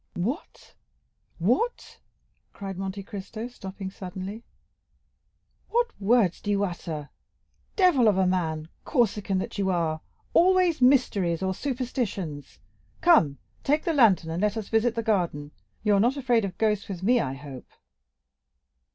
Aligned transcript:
"What, 0.15 0.73
what!" 1.37 1.99
cried 2.53 2.79
Monte 2.79 3.03
Cristo, 3.03 3.47
stopping 3.47 3.91
suddenly, 3.91 4.43
"what 5.69 5.91
words 6.01 6.41
do 6.41 6.49
you 6.49 6.63
utter? 6.63 7.11
Devil 7.75 8.07
of 8.07 8.17
a 8.17 8.25
man, 8.25 8.69
Corsican 8.83 9.37
that 9.37 9.59
you 9.59 9.69
are—always 9.69 10.81
mysteries 10.81 11.43
or 11.43 11.53
superstitions. 11.53 12.57
Come, 13.01 13.37
take 13.63 13.83
the 13.83 13.93
lantern, 13.93 14.31
and 14.31 14.41
let 14.41 14.57
us 14.57 14.69
visit 14.69 14.95
the 14.95 15.03
garden; 15.03 15.51
you 15.83 15.93
are 15.93 15.99
not 15.99 16.17
afraid 16.17 16.45
of 16.45 16.57
ghosts 16.57 16.87
with 16.89 17.03
me, 17.03 17.19
I 17.19 17.35
hope?" 17.35 17.69